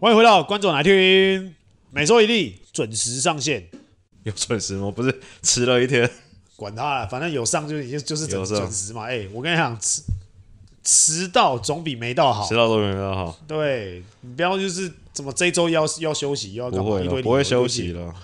[0.00, 1.54] 欢迎回到观众来听，
[1.90, 3.68] 每周一例准时上线。
[4.22, 4.90] 有准时吗？
[4.90, 6.10] 不是迟了一天，
[6.56, 9.02] 管他了，反正有上就已经就是准准时嘛。
[9.02, 10.02] 哎、欸，我跟你讲，迟
[10.82, 13.38] 迟到总比没到好，迟到总比没到好。
[13.46, 16.84] 对，你不要就是怎么这周要要休息，又要干嘛？
[16.86, 18.14] 不会，不会休息了，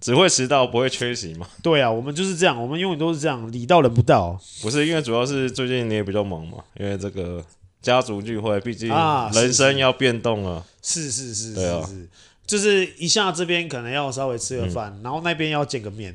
[0.00, 1.46] 只会迟到，不会缺席嘛。
[1.62, 4.40] 对啊，我们就是这样，我们永远都是这样，礼到人不到。
[4.62, 7.44] 不是因为主要是最近你也比较忙嘛，因为这个。
[7.82, 8.88] 家族聚会，毕竟
[9.32, 10.64] 人生要变动了。
[10.82, 12.08] 是是是是是，
[12.46, 16.14] 就是一下这边可能要稍微吃个饭，然后那边要见个面，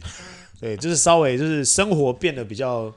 [0.59, 2.93] 对，就是稍微就是生活变得比较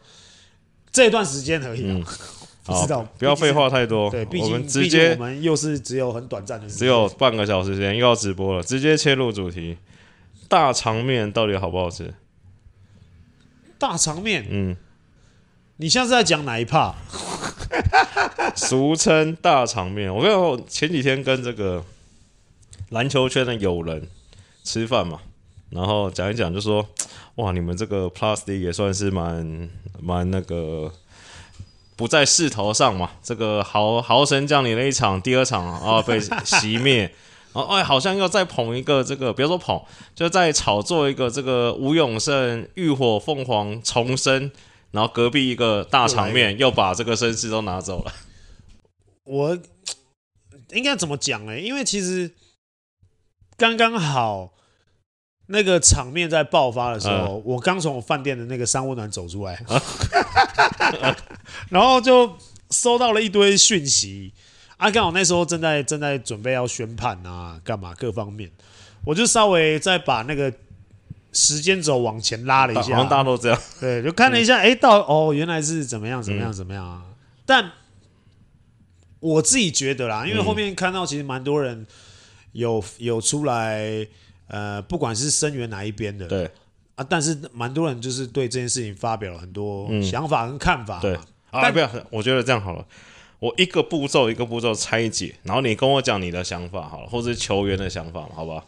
[0.90, 1.82] 这段时间而已。
[1.84, 2.04] 嗯，
[2.64, 4.10] 不知道，不要废话太多。
[4.10, 9.78] 对，毕竟直接我们又是只有很短暂的时间，只有半个小时时间又要直播了，直接切入主题。
[10.48, 12.14] 大肠面到底好不好吃？
[13.78, 14.76] 大肠面，嗯，
[15.80, 16.92] 你现在是在讲哪一趴
[18.56, 20.12] 俗称大场面。
[20.12, 21.84] 我跟你说，前几天跟这个
[22.90, 24.08] 篮球圈的友人
[24.64, 25.20] 吃饭嘛，
[25.70, 26.84] 然后讲一讲，就说：
[27.36, 30.92] 哇，你们这个 Plus 也算是蛮蛮那个
[31.94, 33.12] 不在势头上嘛。
[33.22, 37.02] 这个豪豪神降临了一场，第二场啊被熄灭，
[37.54, 39.80] 然后哎，好像要再捧一个这个，别说捧，
[40.16, 44.50] 就再炒作一个这个吴永胜浴火凤凰重生。
[44.90, 48.12] 然后隔壁一个大场面又把这个绅士都拿走了。
[49.24, 49.58] 我
[50.70, 51.58] 应该怎么讲呢？
[51.58, 52.34] 因为其实
[53.56, 54.54] 刚刚好
[55.48, 59.82] 那个场面在爆发的时候，嗯、我刚从我饭店的那个三温暖走出来，啊、
[61.68, 62.36] 然后就
[62.70, 64.32] 收到了一堆讯息。
[64.78, 68.50] 啊，刚好那时候正在正在准备要宣判啊，干嘛各方面，
[69.04, 70.52] 我就稍微再把那个。
[71.32, 73.60] 时间轴往前拉了一下，好像大家都这样。
[73.80, 77.02] 对，就看了一下，哎、嗯，到哦，原来是怎么样，怎么样，怎么样啊？
[77.06, 77.70] 嗯、但
[79.20, 81.86] 我自己觉得啦，因为后面看到其实蛮多人
[82.52, 84.06] 有有出来，
[84.46, 86.50] 呃，不管是声援哪一边的，对
[86.94, 90.98] 啊，但是蛮多人就是对这件事情发表了很多想法跟看法。
[91.00, 91.16] 对，
[91.50, 92.86] 啊，不要，我觉得这样好了，
[93.38, 98.64] 我一个步骤一个步骤拆解，然后你跟我讲你的想法好了，或者是球员的想法，好不好？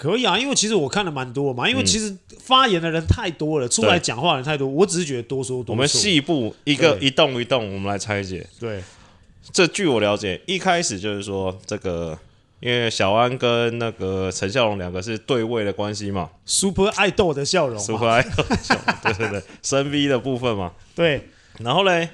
[0.00, 5.72] 可以啊，因为其实我看的蛮多嘛，因为其实发言的人太多了，嗯、出来讲话的人太多，我只是觉得多说多说。
[5.74, 8.46] 我们细部一个一动一动，我们来拆解。
[8.58, 8.82] 对，
[9.52, 12.18] 这据我了解，一开始就是说这个，
[12.60, 20.72] 因为小安跟那个陈孝龙两个是对位的关系嘛，Super 爱豆的笑容，Super 爱豆的笑容，对对对，深 V 的部分嘛。
[20.96, 21.28] 对，
[21.58, 22.08] 然后嘞。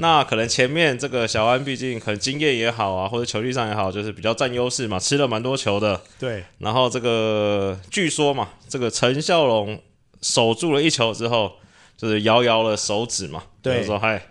[0.00, 6.00] 那可能前面这个小安毕竟可能经验也好啊，或者球技上也好，就是比较占优势嘛，吃了蛮多球的。
[6.20, 6.44] 对。
[6.58, 9.80] 然后这个据说嘛，这个陈孝龙
[10.22, 11.52] 守住了一球之后，
[11.96, 14.22] 就是摇摇了手指嘛，对，说嗨，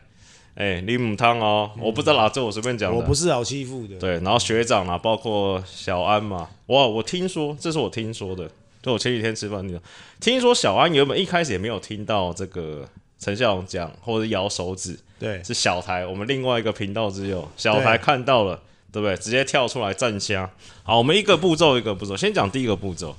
[0.56, 2.98] 哎，你母汤哦，我不知道啦，这我随便讲的。
[2.98, 3.98] 我不是好欺负的。
[3.98, 8.50] 对，然后学长啊，包括小安嘛，哇，我听说，这是我听说的，
[8.82, 9.78] 就我前几天吃饭听
[10.22, 12.88] 听说小安原本一开始也没有听到这个。
[13.20, 18.56] 陈孝龙讲，或者摇手指，对，是小台，我们另外一个频道只有，小台看到了，
[18.92, 19.18] 对，对不对？
[19.18, 20.48] 直接跳出来站枪。
[20.84, 23.16] 好，我们一个步骤一个步骤，先讲第一个步骤。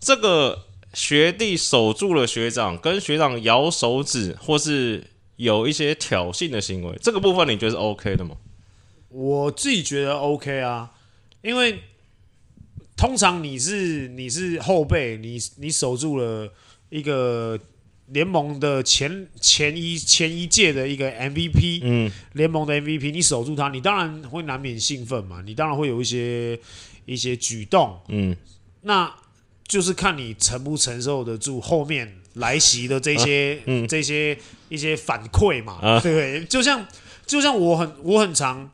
[0.00, 5.04] 这个学弟守住了学长，跟学长摇手指，或是
[5.36, 8.36] 有一些挑衅的行为，这个部分你觉得是 OK 的吗？
[9.08, 10.90] 我自己觉得 OK 啊，
[11.42, 11.80] 因为
[12.96, 16.52] 通常你是你是后辈，你你守住了
[16.88, 17.56] 一个。
[18.08, 26.58] 联盟的前前一前一届的一个 MVP，嗯，联盟的 MVP，你守住他，你当然会难免兴奋嘛，你当然会有一些
[27.04, 28.36] 一些举动，嗯，
[28.82, 29.12] 那
[29.66, 34.38] 就是看你承不承受得住后面来袭的这些、啊嗯、这些
[34.68, 36.44] 一些反馈嘛，啊、对不对？
[36.44, 36.86] 就像
[37.26, 38.70] 就像我很我很常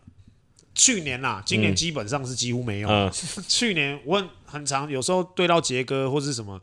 [0.75, 3.11] 去年呐，今年基本上是几乎没有，
[3.49, 6.61] 去年我很很常有时候对到杰哥或是什么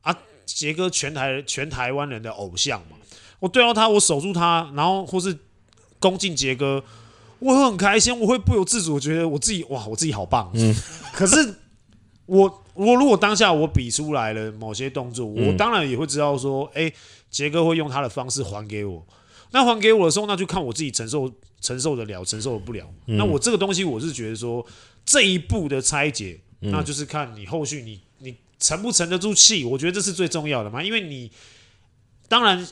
[0.00, 0.16] 啊。
[0.46, 2.96] 杰哥全台全台湾人的偶像嘛，
[3.40, 5.36] 我对到他，我守住他，然后或是
[5.98, 6.82] 恭敬杰哥，
[7.40, 10.50] 我会很开心，我会不由自主我觉得我自己哇，我自己好棒。
[10.54, 10.74] 嗯，
[11.12, 11.54] 可是
[12.26, 16.94] 我我如果当下我比出来了某些动作，我当然也会知道说，哎、欸，
[17.28, 19.04] 杰哥会用他的方式还给我。
[19.50, 22.84] 那还给我的时候，那就看我自己承受承受得了，承受不了。
[23.06, 24.64] 那我这个东西，我是觉得说
[25.04, 28.00] 这一步的拆解，那就是看你后续你。
[28.58, 29.64] 沉不沉得住气？
[29.64, 31.30] 我觉得这是最重要的嘛，因为你
[32.28, 32.66] 当然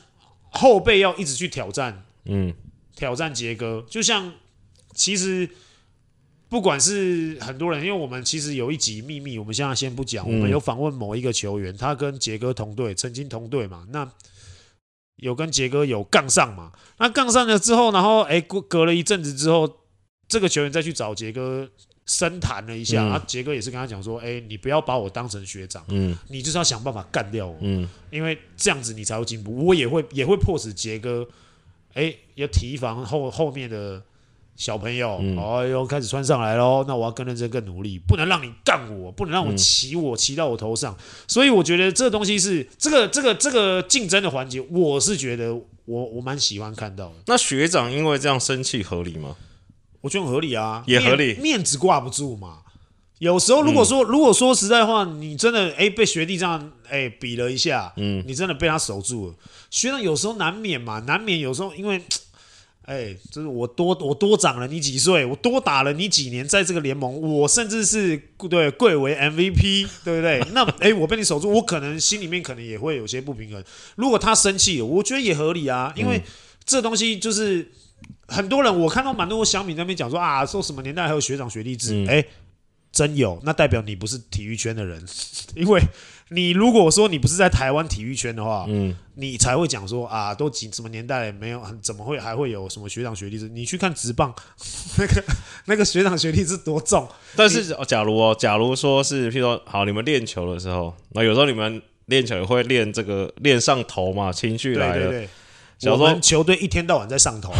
[0.49, 2.53] 后辈要一直去挑战，嗯，
[2.95, 3.85] 挑战杰哥。
[3.89, 4.33] 就像
[4.93, 5.49] 其实
[6.49, 10.25] 不管是很多人，因为我们其实有一集秘密，我们现在先不讲。
[10.25, 14.09] 我们有访问某一个球员，他跟杰哥同队，曾经同队嘛，那
[15.17, 16.71] 有跟杰哥有杠上嘛？
[16.97, 19.81] 那杠上了之后，然后哎，隔隔了一阵子之后，
[20.27, 21.69] 这个球员再去找杰哥
[22.05, 29.65] 深谈了一下，嗯、然后杰哥也是跟他讲说：“哎、欸，你不要把我当成学长，嗯，你就是要想办法干掉我，嗯，因为这样子你才会进步。
[29.65, 31.27] 我也会也会迫使杰哥，
[31.93, 33.99] 哎、欸，要提防后后面的
[34.55, 40.95] 小朋友，嗯、哦哟开始穿上来喽，那我要更认真、更努力，不能让你干我，不能让我骑我骑、嗯、到我头上。
[41.27, 45.51] 所以我觉得这个东西是这个这个这个竞争的环节，我是觉得
[45.85, 47.15] 我我蛮喜欢看到的。
[47.25, 49.35] 那学长因为这样生气合理吗？”
[50.05, 52.59] 我觉得很合理啊，也合理，面，面子挂不住嘛。
[53.17, 59.33] 有时候如果说、嗯、如果说实在话，你真的哎被学弟这样哎比了一下，嗯，你真的被他守住了。
[59.71, 61.99] 学长有时候难免嘛，难免有时候因为
[62.85, 68.15] 哎，就是我多我多长了你几岁，我多打了你几年，在这个联盟，我甚至是
[68.47, 70.39] 对贵为 MVP，对不对？
[70.53, 73.63] 那哎我被你守住，我可能心里面可能也会有些不平衡。
[73.95, 76.21] 如果他生气，我觉得也合理啊，因为
[76.63, 77.71] 这东西就是。
[78.27, 81.93] 很多人，我看到蛮多乡民在那边讲说啊，说什么年代还有学长学弟制？
[82.07, 82.27] 哎、嗯欸，
[82.91, 85.03] 真有，那代表你不是体育圈的人，
[85.55, 85.81] 因为
[86.29, 93.47] 你如果说你不是在台湾体育圈的话，嗯，你才会讲说啊，都几什么年代没有，怎么会还会有什么学长学弟制？
[93.49, 94.33] 你去看直棒，
[94.97, 95.23] 那个
[95.65, 97.07] 那个学长学弟制多重？
[97.35, 105.09] 但是假如哦，假如说是，譬如说，好，你们练球的时候，那有时候你们练球也会练这个练上头嘛，情绪来了。
[105.09, 105.29] 对对对
[105.91, 107.53] 我们球队一天到晚在上头，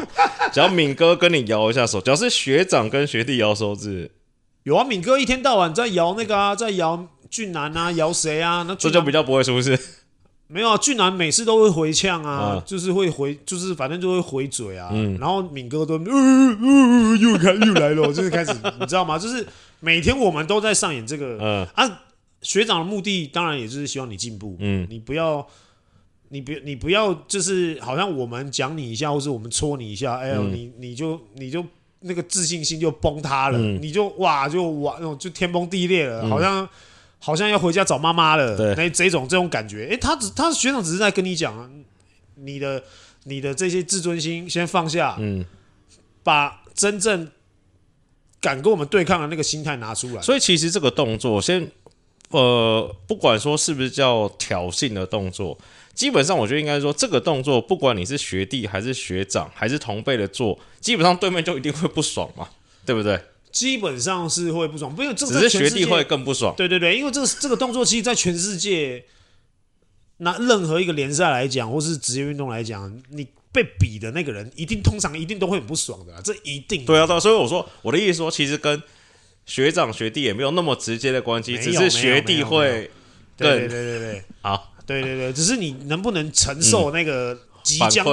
[0.52, 4.10] 只要敏哥跟你摇一下手，只要是学长跟学弟摇手指，
[4.62, 8.64] 有啊，敏哥一天到晚在摇那个啊，在摇俊男啊，摇谁啊？
[8.66, 9.78] 那这就比较不会是不是？
[10.46, 14.88] 没有啊，俊男每次都会回呛啊，嗯、就是会回，就是反正就会回嘴啊。
[14.92, 19.18] 嗯、然后敏哥都，呃呃、又开又来了， 就是开始，你知道吗？
[19.18, 19.46] 就是
[19.80, 22.00] 每天我们都在上演这个，嗯啊，
[22.40, 25.46] 学长的目的当然也就是希望你进步，嗯，你不要。
[26.30, 31.64] 你别，你不要，就是好像我们讲你一下，或是我们戳你一下，哎呦，嗯、你你就你就
[32.00, 36.68] 那个自信心就崩塌了，嗯、你就哇就哇那种就天崩地裂了，嗯、好像
[37.18, 38.74] 好像要回家找妈妈了，对。
[38.74, 41.70] 那这种这种感觉，哎、欸，他只他学长只是在跟你讲，
[42.34, 42.82] 你的
[43.24, 45.44] 你的这些自尊心先放下，嗯，
[46.22, 47.30] 把真正
[48.38, 50.20] 敢跟我们对抗的那个心态拿出来。
[50.20, 51.70] 所以其实这个动作，先
[52.28, 55.56] 呃，不管说是不是叫挑衅的动作。
[55.98, 62.48] 基本上，我觉得应该说，这个动作，不管你是学弟还是学长还是同辈的做，基本上对面就一定会不爽嘛，
[62.86, 63.20] 对不对？
[63.50, 66.54] 基本上是会不爽，不因为这个只是学弟会更不爽。
[66.56, 69.04] 对对对，因为这个这个动作，其实，在全世界
[70.18, 76.84] 拿任何一个联赛来讲，或是职业运动来讲，你被比的那个人，一定通常一定都会很不爽的，这一定。
[76.84, 78.80] 对啊，对啊，所以我说我的意思说，其实跟
[79.46, 82.88] 学长学弟也没有那么直接的关系，只是学弟会
[83.36, 84.76] 对对对对对，好。
[84.88, 88.06] 对对对，只是你能不能承受那个即将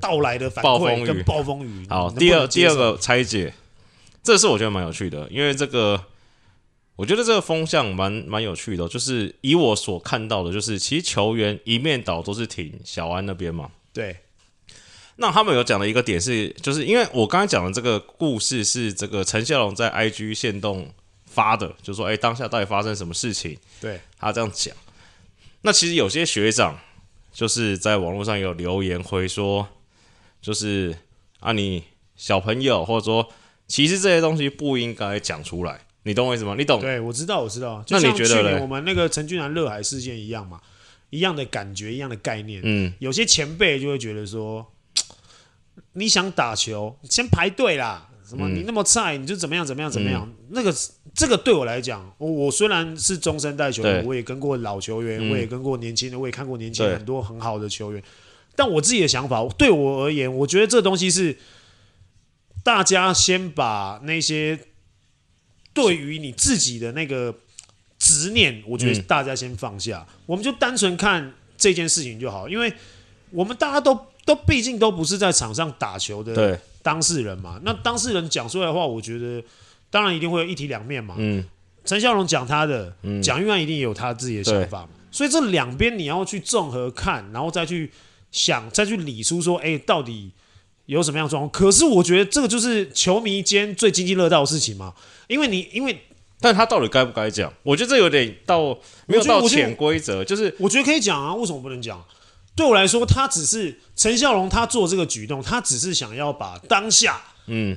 [0.00, 1.84] 到来的反馈跟暴风雨？
[1.88, 3.52] 好，第二第二个拆解，
[4.22, 6.00] 这是我觉得蛮有趣的，因为这个
[6.94, 13.70] 我觉得这个风向蛮蛮有趣的，就是以我所看到的，就是其实球员一面倒都是挺小安那边嘛。
[13.92, 14.16] 对，
[15.16, 20.88] 那他们有讲的一个点是，就是因为我刚才讲的这个故事是这个陈孝龙在 IG 线动
[21.26, 23.58] 发的，就是说哎，当下到底发生什么事情？
[23.80, 24.72] 对，他这样讲。
[25.66, 26.78] 那其实有些学长
[27.32, 29.66] 就是在网络上有留言回说，
[30.42, 30.94] 就是
[31.40, 31.82] 啊，你
[32.16, 33.32] 小朋友或者说，
[33.66, 36.54] 其实这些东西不应该讲出来，你懂我意思吗？
[36.58, 36.82] 你懂？
[36.82, 37.82] 对，我知道，我知道。
[37.88, 38.18] 那你觉得呢？
[38.18, 40.60] 就像去年我们那个陈俊南热海事件一样嘛，
[41.08, 42.60] 一样的感觉，一样的概念。
[42.62, 44.70] 嗯，有些前辈就会觉得说，
[45.94, 48.10] 你想打球，先排队啦。
[48.34, 48.48] 什么？
[48.48, 49.64] 你那么菜，你就怎么样？
[49.64, 49.90] 怎么样？
[49.90, 50.26] 怎么样？
[50.26, 50.74] 嗯、那个，
[51.14, 58.02] 这个对我来讲，我我虽然是中生代球员，我也跟过老球员，嗯、我也跟过年轻的，我也看过年轻很多很好的球员。
[58.56, 61.36] 但我自己的想法，对我而言，我觉得这东西是
[62.62, 64.58] 大家先把那些
[65.72, 67.34] 对于你自己的那个
[67.98, 72.72] 执念，我觉得大家先放下，嗯、我们就单纯看这件事情就好，因为
[73.30, 76.60] 我们大家都都毕竟都不是在场上打球的。
[76.84, 76.90] 对。
[76.92, 79.42] 当事人嘛，那当事人讲出来的话，我觉得
[79.90, 81.14] 当然一定会有一体两面嘛。
[81.16, 81.42] 嗯，
[81.84, 84.90] 陈孝龙讲他的，蒋玉安一定也有他自己的想法嘛。
[85.10, 87.90] 所以这两边你要去综合看，然后再去
[88.30, 90.30] 想，再去理出说，哎、欸，到底
[90.86, 91.50] 有什么样的状况？
[91.50, 94.92] 可是我觉得这个就是球迷间最津津乐道的事情嘛。
[95.28, 95.98] 因为你，因为，
[96.40, 97.50] 但他到底该不该讲？
[97.62, 102.04] 我觉得这有点到没有到潜规则，就是我觉得可以讲啊，为什么不能讲？
[102.56, 107.76] 对我来说，他只是陈孝龙，他做这个举动，他只是想要把当下，嗯，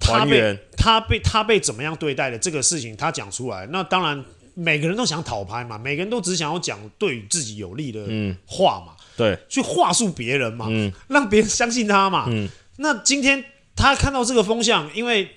[0.00, 3.66] 他被他被他被怎么样对待的这个事情，他讲出来。
[3.66, 4.24] 那当然，
[4.54, 8.00] 每个人都想讨拍嘛，每个人都只想要讲对自己有利的
[8.46, 12.26] 话嘛，对，去话术别人嘛，嗯让别人相信他嘛。
[12.28, 12.48] 嗯
[12.80, 15.28] 那今天他看到这个风向，因为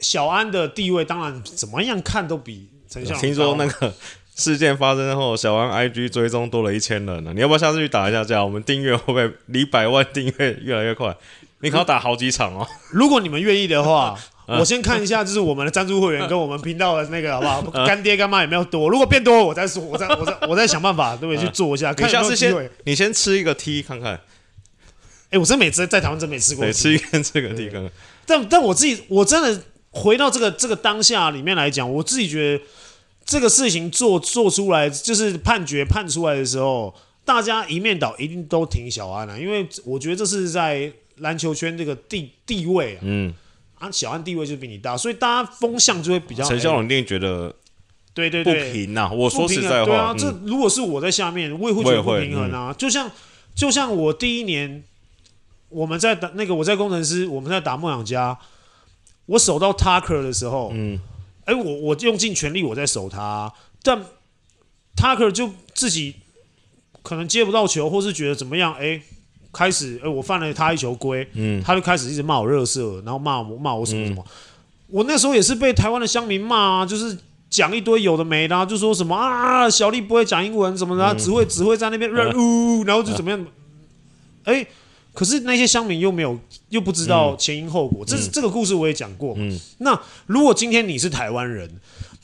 [0.00, 3.20] 小安的地位，当然怎么样看都比陈孝龙。
[3.20, 3.92] 听说那个
[4.38, 8.42] 事件发生后，小安 IG 追踪多了一千人了，你要不要下次去打一下架？
[8.42, 11.14] 我们订阅会不会离百万订阅越来越快？
[11.60, 12.66] 你可能要打好几场哦。
[12.90, 14.18] 如果你们愿意的话。
[14.48, 17.84] 我先看一下，就是我们的赞助会员跟我们频道的那个好不好？
[17.84, 18.88] 干爹干妈有没有多？
[18.88, 21.44] 如果变多，我再说，我再 我再我再想办法，对不对？
[21.44, 21.92] 去做一下。
[21.92, 24.18] 看下次先，你先吃一个 T 看看。
[25.28, 26.64] 哎，我真没吃，在台湾真没吃过。
[26.64, 27.92] 对，吃一根这个 T 看看。
[28.24, 32.64] 但但我自己，我真的回到这个这个当下里面来讲，我自己觉得
[33.28, 36.94] 这个事情做做出来，就是判决判出来的时候，
[37.26, 43.00] 大家一面倒一定都挺小安了，因为我觉得这是在篮球圈这个地地位啊。
[43.02, 43.34] 嗯。
[43.78, 46.42] 啊，小安地位就比你大，所以大家风向就会比较。
[46.42, 47.54] 陈孝龙一定觉得，
[48.12, 49.08] 对对对，不平呐。
[49.12, 52.74] 我说实在话，对啊，这如果是我在下面，我也会觉得不平衡啊。
[52.76, 53.08] 就像
[53.54, 54.82] 就像我第一年，
[55.68, 58.36] 我们在打那个我在工程师，我们在打梦想家，
[59.26, 60.98] 我守到 Tucker 的时候，嗯，
[61.48, 63.52] 哎，我我用尽全力我在守他，
[63.82, 64.04] 但
[64.96, 66.14] Tucker 就自己
[67.02, 69.00] 可能接不到球，或是觉得怎么样，哎。
[69.50, 74.22] 开始，哎，我犯了他一球规，嗯，他就开始一直骂我热色，然后骂我骂我什么什么。
[74.22, 74.32] 嗯、
[74.88, 77.16] 我那时候也是被台湾的乡民骂啊，就是
[77.48, 83.46] 讲一堆有的没的、啊，就说什么啊，小丽不会讲英文什么的，嗯、只会只会在那边呜、嗯，然后就怎么样。
[84.44, 84.66] 哎、嗯，
[85.14, 86.38] 可是那些乡民又没有，
[86.68, 88.04] 又不知道前因后果。
[88.04, 89.34] 嗯、这是这个故事我也讲过。
[89.36, 91.70] 嗯，那如果今天你是台湾人。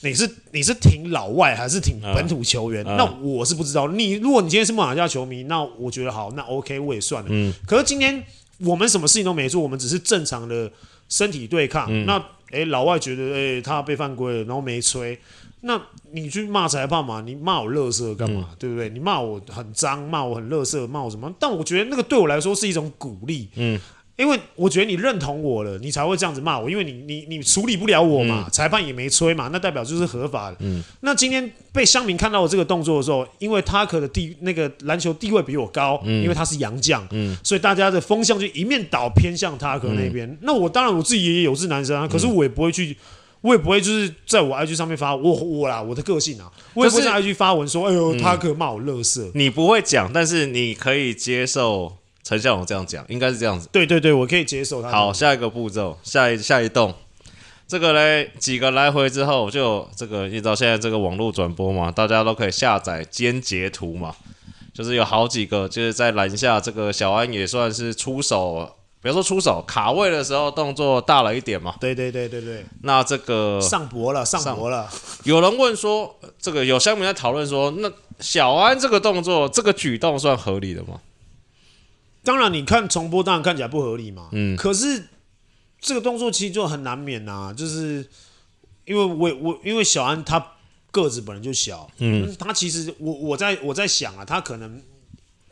[0.02, 2.84] 你是你是挺老外还是挺本土球员？
[2.86, 3.88] 啊、那我是不知道。
[3.88, 7.28] 你如果你今天是马来西亚球迷，那我觉得好，那 OK 我也算了。
[7.32, 7.50] 嗯。
[7.66, 8.22] 可是今天
[8.58, 10.70] 我们什么事情都没做，我们只是正常的
[11.08, 11.86] 身体对抗。
[11.88, 12.18] 嗯、那
[12.50, 15.18] 诶、欸，老外觉得诶、欸，他被犯规了，然后没吹。
[15.64, 15.80] 那
[16.12, 17.22] 你去骂裁判嘛？
[17.24, 18.48] 你骂我垃圾干嘛？
[18.50, 18.88] 嗯、对不对？
[18.88, 21.32] 你骂我很脏，骂我很垃圾，骂我什么？
[21.40, 23.48] 但我觉得那个对我来说是一种鼓励。
[23.56, 23.80] 嗯。
[24.16, 26.70] 因为我觉得你认同我了，你才会这样子骂我。
[26.70, 30.56] 因为你你你处理不了我嘛，嗯、裁判也没吹嘛，那代表就是合法的。
[30.60, 40.28] 嗯，那今天被乡民看到我这个动作的时候，因为他可的地那个篮球地位比我高，嗯、因为他是洋将，嗯，所以大家的风向就一面倒偏向他可那边。
[40.28, 42.96] 嗯、那我当然我自己也有是男生啊，可是我也不会去，
[43.44, 49.30] 我也不会就是在我 IG 上面发我我啦我的个性啊，我也不会在 IG 发文说，哎呦，他可骂我垃圾。
[49.34, 51.98] 你不会讲，但是你可以接受。
[52.26, 53.68] 陈孝龙这样讲，应该是这样子。
[53.70, 54.90] 对对对，我可以接受他。
[54.90, 56.94] 好，下一个步骤，下一下一栋，
[57.68, 64.16] 这个嘞，几个来回之后，就这个你知道现在这个网络转播嘛，大家都可以下载兼截图嘛，
[64.72, 68.74] 就是有好几个，就是在篮下这个小安也算是出手，
[69.04, 71.76] 比如说出手卡位的时候动作大了一点嘛。
[71.78, 72.64] 对对对对对。
[72.80, 74.88] 那这个上博了，上博了。
[75.24, 81.02] 有人问说，这个有乡民在讨论说，那小安这个动作，这个举动算合理的吗？
[82.22, 84.30] 当然，你看重播，当然看起来不合理嘛。
[84.32, 84.56] 嗯。
[84.56, 85.08] 可是
[85.78, 88.08] 这个动作其实就很难免呐、啊，就是
[88.86, 90.52] 因为我我因为小安他
[90.90, 94.80] 个子本来就小，嗯，他其实我我在我在想啊，他可能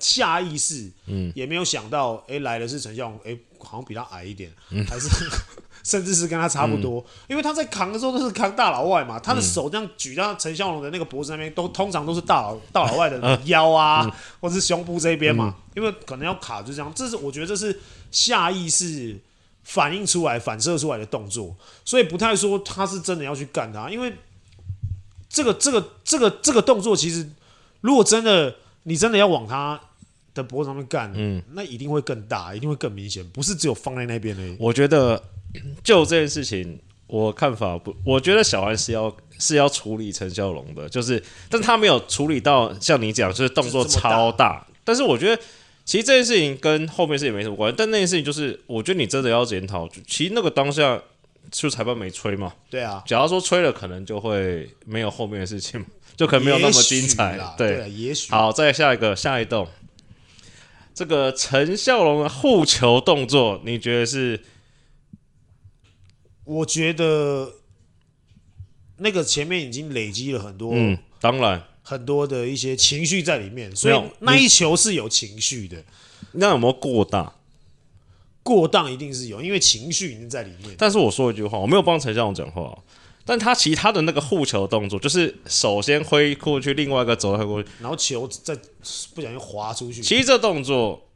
[0.03, 5.09] 下意识，嗯，也没有想到，哎、欸，来的是陈孝龙，哎、欸，好像比他矮一点，嗯、还是。
[5.85, 17.81] 甚至是跟他差不多，嗯、因为他在扛的时候都是扛大老外嘛，他的手这样举到陈孝龙的那个脖子那边，都通常都是大老 大老外的腰啊，嗯、或者是胸部这边嘛，嗯、因为可能要卡就这样，这是我觉得这是
[18.13, 19.19] 下意识
[19.65, 21.53] 反映出来、反射出来的动作，
[21.85, 24.15] 所以不太说他是真的要去干他，因为
[25.29, 27.29] 这个这个这个这个动作其实
[27.81, 28.55] 如果真的
[28.85, 29.81] 你真的要往他
[30.35, 34.57] 的脖子上面干，嗯，那一定会更大，一定会更明显，不是只有放在那边而已。
[34.59, 35.23] 我觉得。
[35.85, 44.49] 就这件事情，我看法不，我觉得小安是要是要处理陈小龙的，就是，但他没有处理到像你讲，就是动作超大。
[44.49, 45.43] 大但是我觉得，
[45.85, 47.75] 其实这件事情跟后面事情没什么关系。
[47.77, 50.99] 但那件事情就是，我觉得你真的要检讨，其实那个当下
[51.51, 52.55] 就裁判没吹嘛。
[52.71, 55.85] 对啊，假如说吹了，可能就会没有后面的事情，
[56.17, 57.39] 就可能没有那么精彩。
[57.59, 58.33] 对，对，也许。
[58.33, 59.69] 好，再下一个，下一动，
[60.95, 64.41] 这个陈孝龙的护球动作，你觉得是？
[66.45, 67.53] 我觉得
[68.97, 75.83] 那个前面已经累积了很多，嗯，当然很多的一些情绪在里面，所以那一球是有情绪的。
[76.33, 77.33] 那有没有过大？
[78.43, 80.75] 过当一定是有，因为情绪已经在里面。
[80.77, 82.77] 但是我说一句话，我没有帮陈孝龙讲话，
[83.25, 88.55] 但他其他的那个护球动作，就是首先挥过去，另外一个走过去，然后球再
[89.15, 90.03] 不小心滑出去。
[90.03, 91.09] 其实这动作，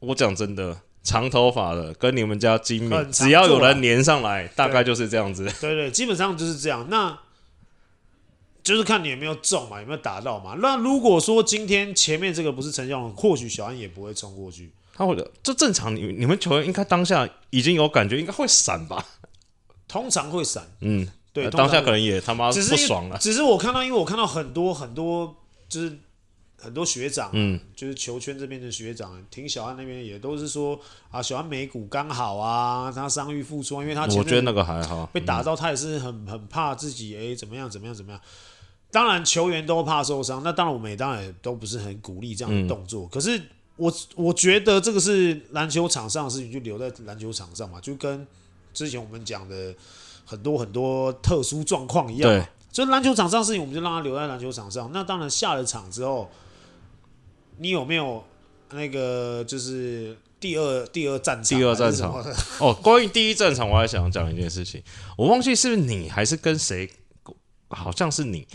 [0.00, 0.80] 我讲真的。
[1.06, 5.44] 长头发的跟你们家精密，只要有人粘上来，大概就是这样子。
[5.60, 6.84] 对 对，基本上就是这样。
[6.90, 7.16] 那
[8.64, 10.56] 就是看你有没有中嘛，有没有打到嘛。
[10.60, 14.72] 那如果说今天前面这个不是陈孝龙，或许小安也不会冲过去。
[14.92, 15.94] 他会的，这正常。
[15.94, 19.06] 你你们球员应该当下已经有感觉，应该会闪吧？
[19.86, 21.06] 通常会闪，嗯，
[21.42, 25.36] 对，当下可能也他妈不爽了，只是我看到，因为我看到很多很多，
[25.68, 25.98] 就是
[26.56, 38.20] 很多学长，嗯，就是球圈这边的学长，挺小安那边也都是说啊，小安美股刚好啊，他伤愈复出，因为他前我觉得那个还好，被打到，他也是很很怕自己，哎、欸，怎么样怎么样怎么样。
[38.90, 43.04] 当然球员都怕受伤，那当然我们也当然也都不是很鼓励这样的动作。
[43.04, 43.38] 嗯、可是
[43.76, 48.26] 我我觉得这个是篮球场上的事情，就留在篮球场上嘛，就跟
[48.72, 49.74] 之前我们讲的
[50.26, 52.30] 很多很多特殊状况一样。
[52.30, 54.90] 对，所以篮球场上的事情，我们就让他留在篮球场上。
[54.92, 56.30] 那当然下了场之后，
[57.56, 58.22] 你有没有
[58.72, 61.58] 那个就是第二第二战场？
[61.58, 62.12] 第二战场
[62.60, 64.82] 哦，关于第一战场，我还想讲一件事情，
[65.16, 66.90] 我忘记是不是你还是跟谁，
[67.68, 68.46] 好像是你。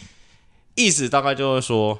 [0.76, 2.00] 意思大概就是说，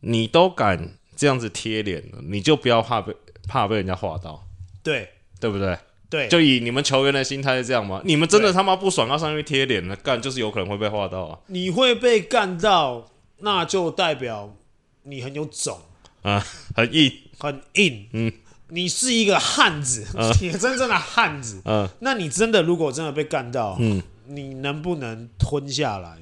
[0.00, 3.16] 你都敢这样子贴脸了，你就不要怕被
[3.48, 4.46] 怕被人家画到，
[4.82, 5.08] 对
[5.40, 5.78] 对不对？
[6.08, 8.00] 对，就以你们球员的心态是这样吗？
[8.04, 11.38] 你们真的他妈不爽要上去贴脸了，干就是有可能会被画到啊！
[11.46, 14.54] 你会被干到，那就代表
[15.02, 15.80] 你很有种。
[16.22, 16.44] 啊，
[16.74, 18.32] 很硬，很硬，嗯，
[18.70, 26.18] 你是一个汉子，嗯、 你真正的汉子，嗯，那你真的如果真的被干到，嗯，你能不能吞下来？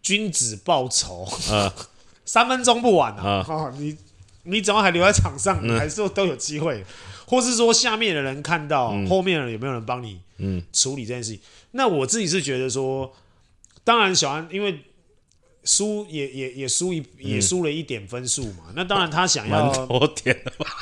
[0.00, 1.72] 君子报仇，呃、
[2.24, 3.44] 三分钟不晚啊！
[3.76, 3.96] 你
[4.44, 6.84] 你只要还留在场上，你还是都有机会，嗯、
[7.30, 11.38] 或是说下面的人看到，嗯、后面的人有没有人帮你嗯处理这件事情？
[11.38, 13.12] 嗯、那我自己是觉得说，
[13.84, 14.80] 当然小安因为
[15.62, 20.36] 输也也也输一也输了一点分数嘛，嗯、那当然他想要多点，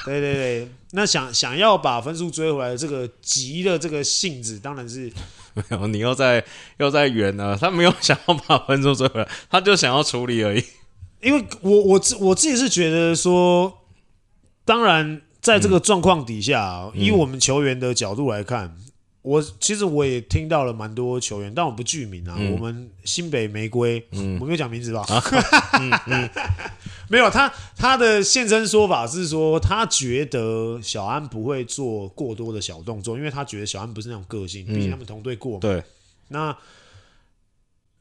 [0.07, 5.13] 对对对，那想想要把分数追回来，这个急的这个性子当然是。
[5.55, 6.45] 没有，你又在
[6.79, 7.57] 又在圆了。
[7.57, 10.65] 他没有想要把分数追回来，他就想要处理而已。
[11.21, 13.77] 因为我我自我自己是觉得说，
[14.65, 18.85] 当然在这个状况底下，嗯、以我们球员的角度来看，嗯、
[19.23, 22.37] 我其实我也听到了蛮多球员，但我不具名啊。
[22.39, 25.07] 嗯、我们新北玫瑰，嗯、我没有讲名字吧？
[27.09, 35.61] 没有，他他的现身说法是说，他觉得小安不会做过多的小动作，因为他觉得小安不是那种个性，毕竟他们同队过嘛。
[35.61, 35.83] 对，
[36.29, 36.55] 那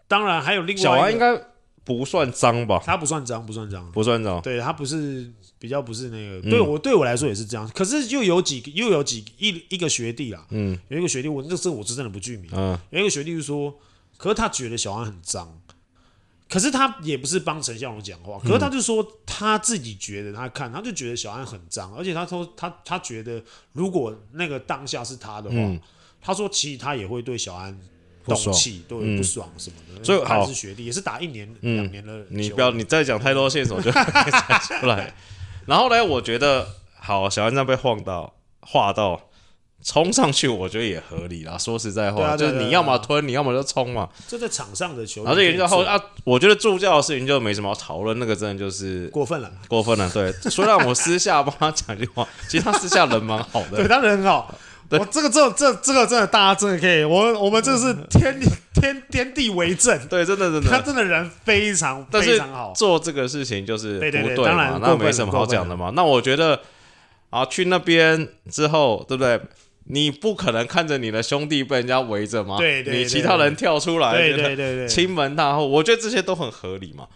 [0.10, 1.42] 当然还有另外小安应该
[1.88, 2.84] 不算脏吧？
[2.86, 4.42] 他不算脏，不算脏，不算脏。
[4.42, 7.66] 对，他不是比较不是那个，对我对我来说也是这样。
[7.74, 13.74] 可是又有几个又有几一一个学弟啦，嗯，有一个学弟，我那时候我是真的不具名，嗯，有一个学弟就说，
[14.18, 15.60] 可是他觉得小安很脏。
[16.50, 25.78] 可是他也不是帮陈孝荣讲话，可是他就说他自己觉得他看他就觉得小安很脏，而且他说他他觉得如果那个当下是他的话，嗯、
[26.22, 27.78] 他说其实他也会对小安
[28.36, 30.04] 动气，对不，不爽什么的。
[30.04, 32.26] 所以好是学弟，也是打一年两、嗯、年的。
[32.30, 35.14] 你不要你再讲太多线索就出来。
[35.66, 36.68] 然后呢，我觉得
[37.00, 39.22] 好，小安这样被晃到画到。
[39.84, 41.56] 冲上去，我觉得也合理啦。
[41.58, 44.10] 说实在话，就是你要么吞，你要么就冲嘛。
[44.28, 50.10] 这在场上的球员，然后研究后啊，我觉得助教的事情就没什么好讨论，那个真的就是过分了，过分了。
[50.10, 54.54] 对，虽然我私下帮他讲句话，其实他私下人蛮好的， 对他人很好。
[54.90, 58.40] 我这个这这这个真的，大家真的可以，我我们这是天
[58.74, 60.00] 天天地为证。
[60.08, 62.74] 对，真的真的，他真的人非常非常好。
[62.74, 65.92] 做这个事情就是不对嘛，那没什么好讲的嘛。
[65.96, 66.62] 那我觉得
[67.30, 69.40] 啊，去那边之后，对不对？
[69.90, 72.58] 你不可能看着你的兄弟被人家围着吗？
[72.58, 77.08] 对对，对，你其他人跳出来，对对对对，亲门大户，我觉得这些都很合理嘛。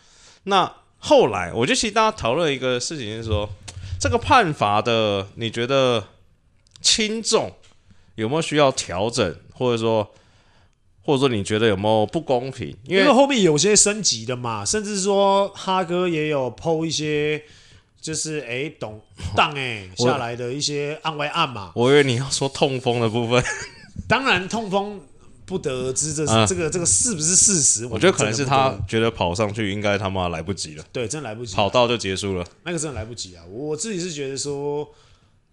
[0.43, 3.49] 那后来，我觉得其实大家讨论一个事情是说，
[3.99, 6.01] 这个判罚的，你觉得
[6.81, 7.51] 轻重
[8.21, 10.09] 有没有需要调整，或者说，
[11.01, 12.73] 或者说你觉得有没有不公平？
[12.85, 17.43] 因为，后面有些升级的嘛，甚至说哈哥也有 PO 一些。
[18.01, 18.99] 就是哎，懂
[19.37, 21.71] 当哎下来的一些案外案嘛。
[21.75, 23.43] 我以为你要说痛风的部分，
[24.09, 24.99] 当然痛风
[25.45, 27.85] 不得而知，这是、嗯、这个这个是不是事实？
[27.85, 30.83] 我觉得可能是他觉得跑上去应该他妈来不及了。
[30.91, 32.43] 对，真来不及，跑道就结束了。
[32.63, 33.43] 那个真的来不及啊！
[33.51, 34.89] 我自己是觉得说，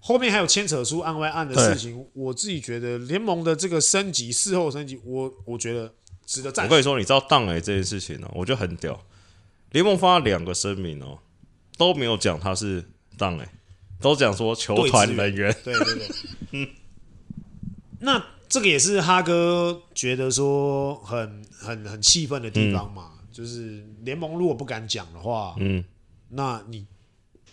[0.08, 5.92] 后面还有牵扯出案外案的事情，我自己觉得联盟的这个升级，事后升级，我我觉得
[6.24, 6.64] 值得赞。
[6.64, 8.98] 我跟你说，你知道当哎这件事情呢、喔，我觉得很屌。
[9.72, 11.18] 联盟发了两个声明哦、喔。
[11.76, 12.82] 都没有讲他是
[13.16, 13.52] 当哎，
[14.00, 15.54] 都讲说球团人员。
[15.62, 16.08] 对对对，
[16.52, 16.68] 嗯，
[18.00, 25.84] 那这个也是哈哥觉得说很很很气愤的地方嘛，嗯、就是联盟如果不敢讲的话，嗯，
[26.30, 26.84] 那你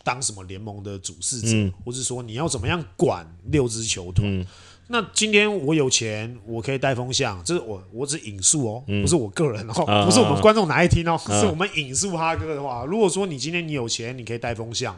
[0.06, 4.26] 当什么联盟的主事者，嗯、或是说你要怎么样管六支球团？
[4.26, 4.46] 嗯。
[4.88, 12.86] 那今天我有钱，我可以带风向，这是我我只引述哦，不是我个人哦，不是我们观众哪一听哦，是我们引述哈哥的话。
[12.86, 14.96] 如果说你今天你有钱，你可以带风向，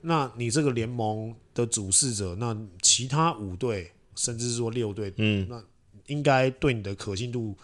[0.00, 5.62] 那你这个联盟的主事者，那其他五队甚至是说六队，嗯，那
[6.06, 7.56] 应该对你的可信度、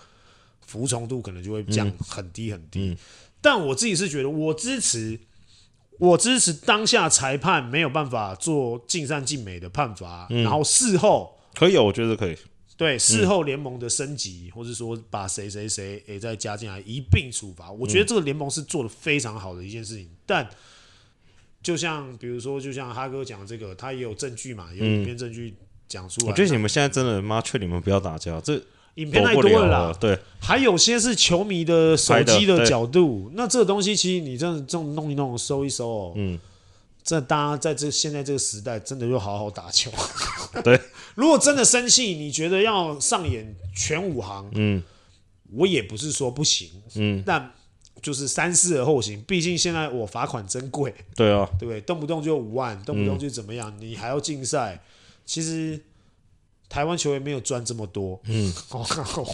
[0.65, 2.91] 服从度可能就会降很低很低。
[2.91, 2.97] 嗯嗯、
[3.41, 5.19] 但我自己是觉得，我支持，
[6.03, 12.37] 我支持当下裁判没有办法做尽善尽美的判罚，嗯、然后事后可以，我觉得可以。
[12.77, 20.07] 对，事后联盟的升级，嗯、或者说把谁谁谁也再加进来一并处罚，我觉得这个联盟是做的非常好的一件事情。
[20.07, 20.51] 嗯、但
[21.63, 25.55] 就像比如说，就像哈哥讲的这个，他也有证据嘛，有影片证据
[25.87, 26.33] 讲出来。
[26.33, 28.61] 我觉得你们现在真的妈劝你们不要打架，这
[28.95, 29.79] 影片太多了啦。
[29.89, 36.13] 了对，还有些是球迷的手机的角度，那这个东西其实你真的这种弄一弄，搜一搜哦。
[36.17, 36.39] 嗯。
[37.05, 39.91] 这大家在这现在这个时代，真的就好好打球。
[40.63, 40.81] 对，
[41.17, 44.81] 如果真的生气，你觉得要上演全武行，嗯，
[45.51, 47.53] 我也不是说不行，嗯，但
[48.01, 49.21] 就是三思而后行。
[49.23, 51.81] 毕竟现在我罚款真贵，对啊，对不对？
[51.81, 54.81] 动不动就五万，动不动就怎么样，嗯、你还要禁赛。
[55.27, 55.81] 其实
[56.73, 58.51] 台湾球员没有赚这么多，嗯，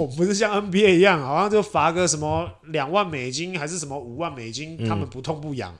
[0.00, 5.72] 我不是像 NBA 一样，好像就罚个什么两万美金还是什么五万美金，嗯、他们不痛不痒。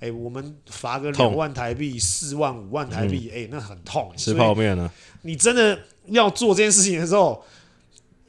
[0.00, 4.12] 哎、欸，我们罚个两万台币、四痛万、五万台币，哎、嗯欸，那很痛。
[4.16, 4.90] 吃泡面呢？
[5.22, 7.44] 你真的要做这件事情的时候，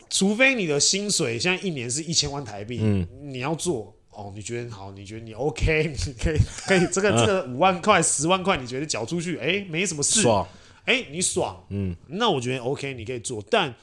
[0.08, 10.48] 除非你的薪水现在一年是一千万台币，嗯，你要做哦，你觉得好，你觉得你 OK，你可以可以这个这个五万块、十万块，你觉得缴出去，哎、欸，没什么事，爽，
[10.86, 13.74] 哎、欸，你爽，嗯，那我觉得 OK，你可以做，但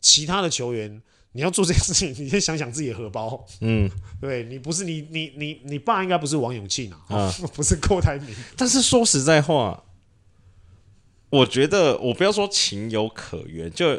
[0.00, 1.00] 其他的球员。
[1.32, 3.46] 你要做这件事情，你先想想自己的荷包。
[3.60, 3.88] 嗯，
[4.20, 8.34] 对，你不是你你你你爸应该不是王永庆啊，啊不是郭台铭。
[8.56, 9.84] 但是说实在话，
[11.30, 13.96] 我觉得我不要说情有可原，就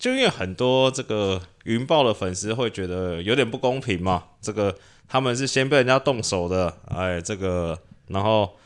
[0.00, 4.24] 就因为很多这个云豹的粉丝会觉得有点不公平嘛。
[4.40, 8.56] 这个他们是先被人家动手的，哎，这个然后。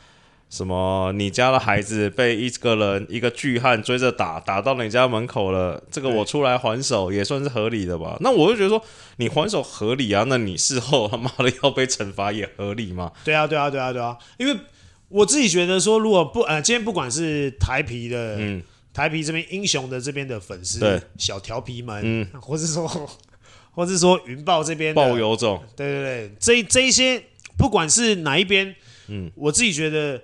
[0.49, 1.11] 什么？
[1.13, 5.81] 你家的孩子被一个人一个巨汉追着打，打到你家门口了。
[5.91, 8.17] 这个我出来还手也算是合理的吧？
[8.21, 8.83] 那我就觉得说，
[9.17, 10.25] 你还手合理啊？
[10.27, 13.11] 那你事后他妈的要被惩罚也合理吗？
[13.23, 14.17] 对啊，对啊，对啊，对啊！
[14.37, 14.59] 因为
[15.07, 22.87] 我自己觉得说，如果不呃，今天不管是台皮的，嗯，台皮这边英雄的这边的粉丝，对，小调皮们，嗯，或是说，
[23.71, 27.21] 或是说云豹这边豹有种，对对对，这这一些
[27.55, 28.75] 不管是哪一边，
[29.09, 30.19] 嗯，我自己觉得。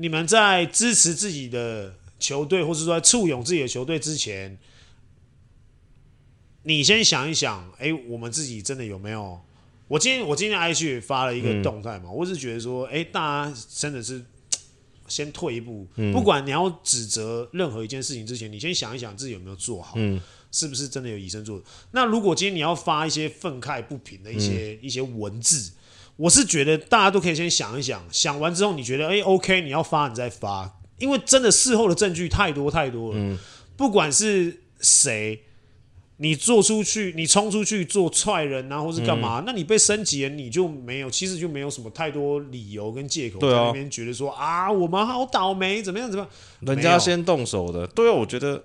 [0.00, 4.56] 你们在支持自己的球队，或者说在簇拥自己的球队之前，
[6.62, 9.40] 你先想一想，哎，我们自己真的有没有？
[9.88, 14.24] 我今天我今天 IG 也发了一个动态嘛，嗯、我是觉得说，哎，大家真的是
[15.08, 20.20] 先退一步，嗯、不管你要指责任何一件事情之前，你先想一想自己有没有做好，嗯、
[20.52, 21.64] 是不是真的有以身作则？
[21.90, 25.72] 那如果今天你要发一些愤慨不平的一些、嗯、一些文字。
[26.18, 33.20] 我是觉得大家都可以先想一想，想完之后你觉得哎、欸、OK，你要发你再发，因为真的事后的证据太多太多了。
[33.20, 33.38] 嗯，
[33.76, 35.44] 不管是谁，
[36.16, 46.74] 你做出去，你冲出去做踹人啊，或是干嘛，嗯、那你被升级了，你就没有，其实就没有什么太多理由跟借口在那边觉得说啊，啊，我们好倒霉，怎么样怎么样？
[46.74, 48.64] 人家先动手的，对啊，我觉得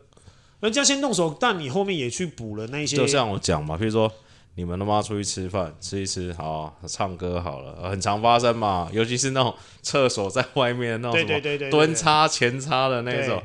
[0.61, 4.11] 人家先动手，但你后面也去补了那些，就像我讲嘛，比如说。
[4.55, 8.87] 你们他妈出去吃饭，吃一吃，好唱歌好了，很常发生嘛。
[8.91, 13.41] 尤其是那种厕所在外面那种什么蹲插前插的那种，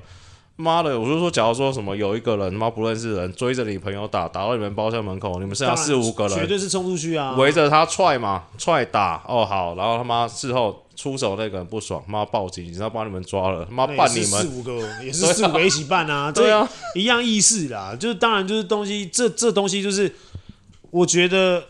[0.57, 1.01] 妈的！
[1.01, 20.15] 我就说，假如说什么有一个人他妈不认识人追着你朋友打，打到你们包厢门口，你们剩下四五个人，绝对是冲出去啊，围着他踹嘛，踹打哦好，然后他妈事后出手那个人不爽，妈报警，然后把你们抓了，他妈办你们四五个 也是四五个一起办啊，对啊，一样意思啦，就是当然就是东西，这这东西就是。
[20.91, 21.67] 我觉得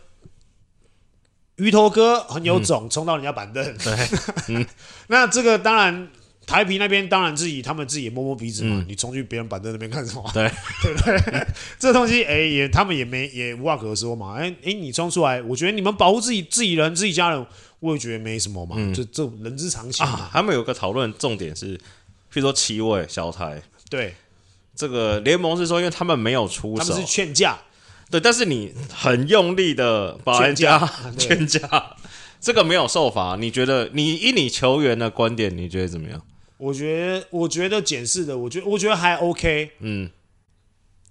[1.57, 3.64] 鱼头哥很有种，冲、嗯、到人家板凳。
[3.78, 4.09] 对，
[4.48, 4.66] 嗯、
[5.09, 6.09] 那这个当然
[6.46, 8.76] 台皮那边当然自己他们自己也摸摸鼻子嘛。
[8.78, 10.31] 嗯、你冲去别人板凳那边干什么？
[10.33, 10.48] 对，
[10.83, 11.46] 对不对？
[11.78, 14.37] 这东西哎、欸、也他们也没也无话可说嘛。
[14.37, 17.46] 哎、欸、哎、欸，你冲出来，我觉得你们保护自己自己人自己家人，
[17.81, 18.76] 我也觉得没什么嘛。
[18.78, 20.07] 嗯、就这人之常情。
[20.33, 24.14] 他们有个讨论重点是，譬如说七位小台，对
[24.76, 27.59] 这个联盟是说，因为他们没有出手，他们是劝架。
[28.11, 30.79] 对，但是你很用力的把人家
[31.18, 31.97] 全家，
[32.40, 33.37] 这个没有受罚。
[33.37, 36.23] 你觉得你以你球员的观点，你觉得怎么样？
[36.57, 39.73] 我觉得，我觉得检视的，我觉得，我觉得还 OK。
[39.81, 40.09] 嗯，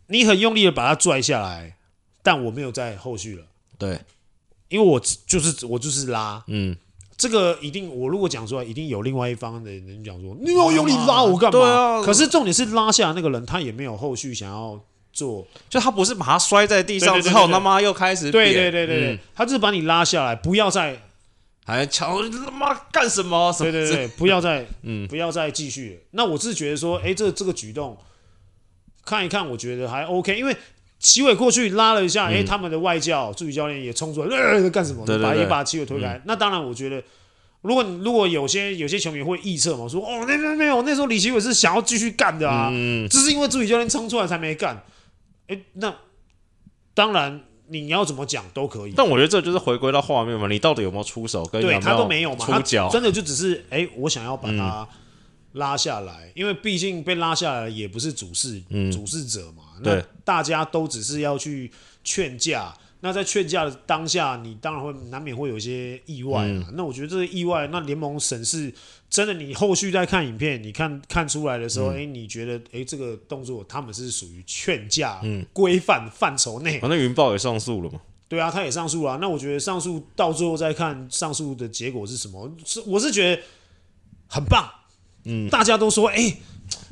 [0.07, 1.77] 你很用力的把他拽下来，
[2.23, 3.45] 但我没有在后续了。
[3.77, 3.99] 对，
[4.69, 6.43] 因为我就是我就是拉。
[6.47, 6.75] 嗯，
[7.15, 11.59] 这个一定，我如果讲出来，一定有另外一方的人讲说，你要用力拉我干嘛？
[11.59, 12.01] 对啊。
[12.01, 14.83] 可是重点是拉下那个人，他也没有后续想要。
[15.17, 15.47] 做。
[15.67, 20.95] 就他不是把他摔在地上之后，他妈又开始对对对对对，他就是把你拉下来，不要再
[21.65, 23.51] 还瞧他妈干什么？
[23.57, 26.03] 对对对，不要再 嗯，不要再继续。
[26.11, 27.97] 那我是觉得说，哎，这这个举动
[29.03, 30.55] 看一看，我觉得还 OK，因为
[30.99, 32.37] 齐伟过去拉了一下，哎、嗯。
[32.37, 35.05] 欸，他们的外教助理教练也冲出来，呃， 干什么？
[35.21, 36.13] 把也把齐伟推开。
[36.13, 37.03] 嗯、那当然，我觉得，
[37.61, 44.81] 如果如果有些有些球迷会臆测嘛，说哦，那边没有，那时候李奇伟是想要继续干的啊，嗯，只是因为助理教练冲出来才没干。
[45.47, 45.95] 哎、欸，那
[46.93, 48.93] 当然你要怎么讲都可以。
[48.95, 51.45] 但我觉得这就是回归到画面嘛，你到底有没有出手？
[51.45, 54.87] 跟有没有对他都没有嘛，出脚，真的就只是哎、欸，我想要把他。
[54.91, 54.97] 嗯
[55.53, 59.63] 拉下来，因为毕竟被拉下来也不是主事、嗯、主事者嘛。
[59.81, 61.71] 那大家都只是要去
[62.03, 62.71] 劝架。
[63.01, 66.65] 那在劝架的当下，你当然会难免会有一些意外啊。
[66.67, 68.73] 嗯、那我觉得这个意外，那联盟审视
[69.09, 75.21] 真的，你后续再看影片，你看看出来的时候，哎、嗯欸，你觉得哎、欸，这个动作他们是属于劝架
[75.53, 76.79] 规范范畴内。
[76.79, 78.01] 反正云豹也上诉了嘛。
[78.27, 79.17] 对啊，他也上诉了。
[79.21, 82.51] 那我觉得上诉到最后再看上诉的结果是什么？
[82.65, 83.41] 是我是觉得
[84.27, 84.69] 很棒。
[85.23, 86.37] 嗯，大家都说，哎、欸，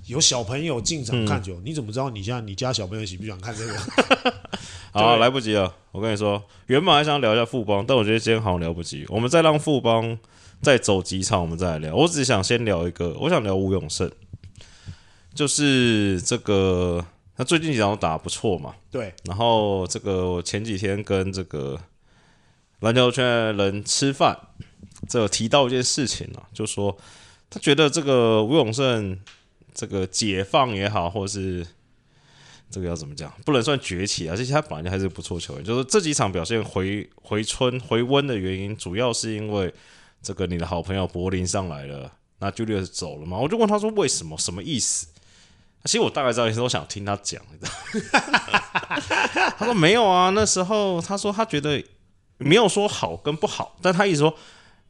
[0.08, 3.74] 有小朋友进场看球，嗯、你怎么知道你家你家小朋友喜不喜欢看这个？
[4.94, 5.74] 好、啊，来不及了。
[5.91, 9.06] 我跟你说，原本还想聊一下富邦，但我觉得今天好像聊不及。
[9.10, 10.18] 我们再让富邦
[10.62, 11.96] 再走几场，我们再来聊。
[11.96, 14.10] 我只想先聊一个，我想聊吴永胜，
[15.34, 17.04] 就是这个
[17.36, 18.76] 他最近几场都打得不错嘛。
[18.91, 19.13] 对。
[19.24, 21.78] 然后这个我前几天跟这个
[22.80, 24.38] 篮球圈的人吃饭，
[25.10, 26.96] 这个提到一件事情啊，就说。
[27.48, 29.18] 他觉得这个吴永胜，
[29.76, 31.68] 这个解放也好，或是
[32.72, 34.34] 这个要怎么讲，不能算崛起啊。
[34.34, 39.72] 而且他本来就还是不错球员，就是这几场表现回回春回温的原因，主要是因为
[40.22, 42.10] 这个你的好朋友柏林上来了，
[42.40, 43.38] 那 Julius 走了嘛。
[43.38, 45.08] 我就问他说为什么，什么意思？
[45.84, 47.42] 其实我大概知道，其实我想听他讲。
[49.58, 51.84] 他说没有啊，那时候他说他觉得
[52.38, 54.36] 没有说好跟不好，但他一直说。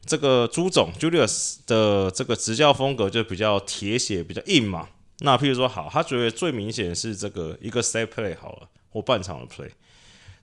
[0.05, 4.87] 这个朱总 Julius 的这个执教风格就比较铁血，比较硬嘛。
[5.21, 9.69] 那譬如说，好，他觉得最明显是这个一个 set play 好了，或半场的 play。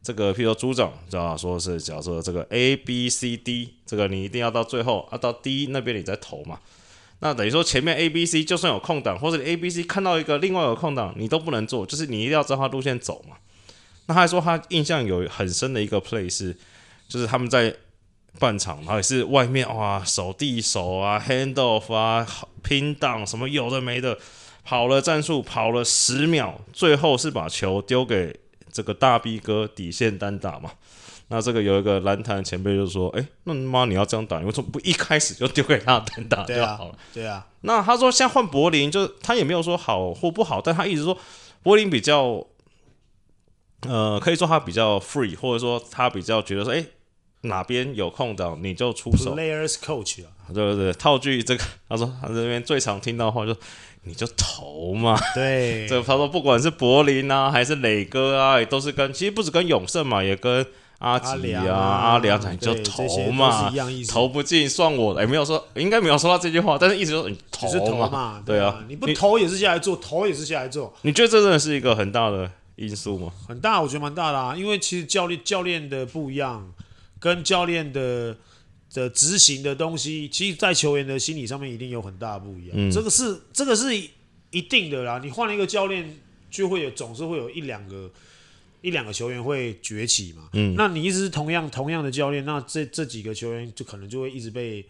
[0.02, 6.58] 这个譬如说朱总知道说是假设这个 A B C D，这个你一定要到最后啊，到 D 那边你再投嘛。
[7.20, 13.36] 那等于说前面 A B C 就算有空档，或者 A B C 看到一个另外有空档，你都不能做，就是你一定要照他路线走嘛。
[14.06, 16.56] 那他还说他印象有很深的一个 play 是，
[17.08, 17.72] 就是他们在。
[18.38, 22.26] 半场，然后也是外面哇，手递手啊，hand off 啊，
[22.62, 24.18] 拼档什么有的没的，
[24.64, 28.40] 跑了战术跑了十秒，最后是把球丢给
[28.72, 30.72] 这个大 B 哥底线单打嘛。
[31.28, 37.26] 那这个有一个篮坛前辈就说：“哎，那妈你要这样打，你为什么不一开始就丢给他单打就好了？”对啊。
[37.26, 41.16] 对啊，那他说现在换柏林，就他也没有说好或不好，但他一直说
[41.62, 42.44] 柏林比较，
[43.82, 46.84] 呃，可以说他比较 free，或者说他比较觉得说，哎。
[47.42, 53.54] 哪边有空档你就出手，Players Coach 啊，对对对，套句这个，他说他这边最常听到的话就
[54.04, 60.64] 你就投嘛，对， 这个他说不管是柏林啊还是磊哥啊，也都是跟其实不止跟永胜嘛，也跟
[60.98, 63.72] 阿吉啊阿良讲、啊、你就投嘛，
[64.08, 68.70] 投不进算我的，也没有说应该没有说到这句话，但是一直说你投嘛，投嘛对，啊。
[68.70, 73.32] 对啊，你不投也是下来做，投也是下来做，你觉得这真的是一个很大的因素吗？
[73.48, 76.72] 很大，我觉得蛮大的啊，因为其实教练教练的不一样。
[77.22, 78.36] 跟教练的
[78.92, 82.74] 的执行的东西，其实，在球员的心理上面一定有很大的不一样。
[82.74, 83.96] 嗯、这个是这个是
[84.50, 85.20] 一定的啦。
[85.22, 86.18] 你换了一个教练，
[86.50, 88.10] 就会有总是会有一两个
[88.80, 90.48] 一两个球员会崛起嘛。
[90.54, 94.84] 嗯，那你一直是同样同样的教练，那这这几个球员就可能就会一直被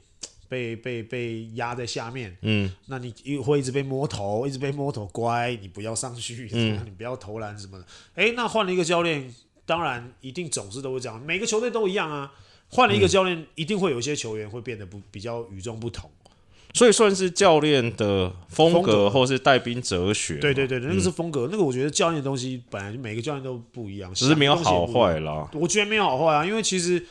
[0.48, 2.34] 被被被压在下面。
[2.40, 3.12] 嗯，那你
[3.44, 7.86] 会一直被摸头，一直被摸头，乖，你不要上去，嗯、 你不要投篮什么的。
[8.14, 9.32] 哎，那换了一个教练。
[9.72, 11.18] 当然，一定总是都会这样。
[11.24, 12.30] 每个球队都一样啊。
[12.68, 16.10] 换了一个教练，一定会有一些球员会变得不比较与众不同。
[16.74, 20.34] 所以算是教练的风格，或是带兵哲学。
[20.34, 21.48] 对对对，那个是风格。
[21.50, 25.48] 那个我觉得教练的东西本来就每个教练都不一样，只是没有好坏啦。
[25.54, 27.06] 我觉得没有好坏啊，因为其实，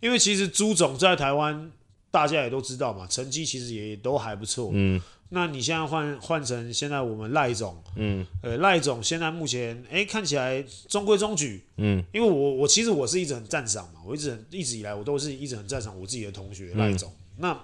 [0.00, 1.70] 因为其实朱总在台湾，
[2.10, 4.72] 大家也都知道嘛，成绩其实也都还不错。
[4.74, 5.00] 嗯。
[5.32, 17.08] 那你现在换换成现在我们赖总，嗯，呃，赖总现在目前哎看起来中规中矩，嗯，因为我我其实我是一直很赞赏嘛，我一直很一直以来我都是一直很赞赏我自己的同学赖总。
[17.10, 17.60] 嗯、那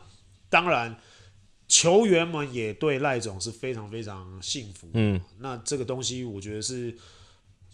[0.48, 0.96] 当然
[1.66, 6.96] 球员们也对赖总是非常非常幸福，嗯，那这个东西我觉得是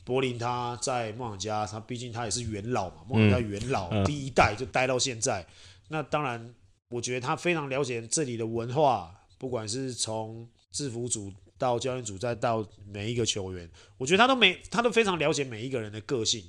[0.07, 5.47] 柏林他在梦想家，他毕竟他也是元老嘛，梦想家元老、嗯、第一代就待到现在，
[5.89, 6.55] 那当然
[6.89, 9.19] 我觉得他非常了解这里的文化。
[9.43, 16.49] 不管是从制服组到教练组，再到每一个球员，我觉得他都没，他都非常了解每一个人的个性，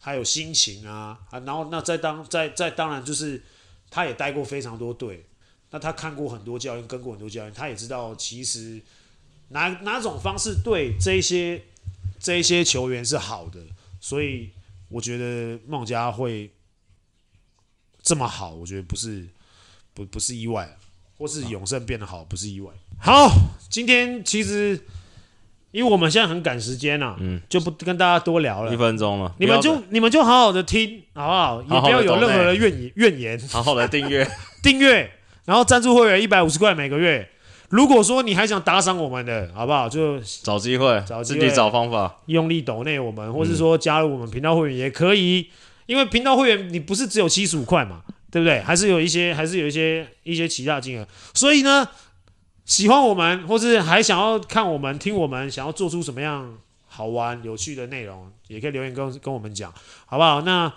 [0.00, 3.40] 还有心情啊啊，然后那再当再再当然就是，
[3.88, 5.24] 他也带过非常多队，
[5.70, 8.82] 那他看过很多教练，跟过很多教练，他也知道其实
[9.50, 11.62] 哪哪种方式对这些
[12.18, 13.64] 这些球员是好的，
[14.00, 14.50] 所以
[14.88, 16.50] 我觉得梦家会
[18.02, 19.24] 这么好，我觉得不是
[19.94, 20.76] 不不是意外，
[21.24, 22.70] 或是永胜变得好不是意外。
[22.98, 23.32] 好，
[23.70, 24.78] 今天其实
[25.70, 31.62] 因为我们现在很赶时间啊，嗯，就不跟大家多聊了，一分钟了，你们就你们就好好的听，好不好？
[31.62, 34.28] 也不要有任何的怨言怨言，好好的订阅
[34.62, 35.10] 订阅，
[35.46, 37.26] 然后赞助会员一百五十块每个月。
[37.70, 39.88] 如果说你还想打赏我们的，好不好？
[39.88, 45.40] 就找机会，找自己找方法，用力抖内我们，或是说加入我们频道会员也可以。
[45.40, 45.48] 嗯、
[45.86, 48.02] 因为频道会员你不是只有七十五块嘛，
[48.34, 48.60] 对不对？
[48.62, 51.06] 还是有一些，还是有一些一些其他金额。
[51.34, 51.88] 所以呢，
[52.64, 56.52] 喜欢我们，或是还想要看我们、听我们，想要做出什么样
[56.88, 59.72] 好玩、有趣的内容，也可以留言跟跟我们讲，
[60.06, 60.40] 好不好？
[60.40, 60.72] 那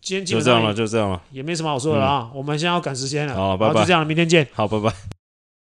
[0.00, 2.28] 今天就这样了，就这样了，也没什么好说的啊。
[2.32, 5.17] 嗯、我们现在要赶时间了，好，拜拜，就这样了，明天见，好，拜拜。